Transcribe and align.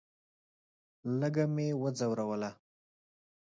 لږه 1.19 1.45
مې 1.55 1.67
وځوروله. 1.81 2.51